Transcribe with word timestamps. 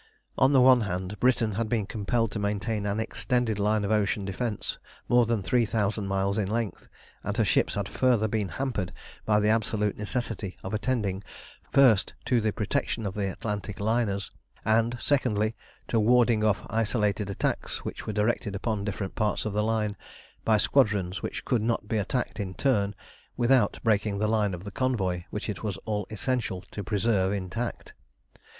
On 0.35 0.51
the 0.51 0.61
one 0.61 0.81
hand, 0.81 1.19
Britain 1.19 1.51
had 1.51 1.69
been 1.69 1.85
compelled 1.85 2.31
to 2.31 2.39
maintain 2.39 2.87
an 2.87 2.99
extended 2.99 3.59
line 3.59 3.83
of 3.85 3.91
ocean 3.91 4.25
defence 4.25 4.79
more 5.07 5.27
than 5.27 5.43
three 5.43 5.63
thousand 5.63 6.07
miles 6.07 6.39
in 6.39 6.47
length, 6.47 6.89
and 7.23 7.37
her 7.37 7.45
ships 7.45 7.75
had 7.75 7.87
further 7.87 8.27
been 8.27 8.49
hampered 8.49 8.91
by 9.27 9.39
the 9.39 9.49
absolute 9.49 9.95
necessity 9.99 10.57
of 10.63 10.73
attending, 10.73 11.23
first, 11.71 12.15
to 12.25 12.41
the 12.41 12.51
protection 12.51 13.05
of 13.05 13.13
the 13.13 13.31
Atlantic 13.31 13.79
liners, 13.79 14.31
and, 14.65 14.97
secondly, 14.99 15.55
to 15.87 15.99
warding 15.99 16.43
off 16.43 16.65
isolated 16.71 17.29
attacks 17.29 17.85
which 17.85 18.07
were 18.07 18.13
directed 18.13 18.55
upon 18.55 18.83
different 18.83 19.13
parts 19.13 19.45
of 19.45 19.53
the 19.53 19.61
line 19.63 19.95
by 20.43 20.57
squadrons 20.57 21.21
which 21.21 21.45
could 21.45 21.61
not 21.61 21.87
be 21.87 21.97
attacked 21.99 22.39
in 22.39 22.55
turn 22.55 22.95
without 23.37 23.77
breaking 23.83 24.17
the 24.17 24.27
line 24.27 24.55
of 24.55 24.65
convoy 24.73 25.23
which 25.29 25.47
it 25.47 25.61
was 25.61 25.77
all 25.85 26.07
essential 26.09 26.63
to 26.71 26.83
preserve 26.83 27.31
intact. 27.31 27.93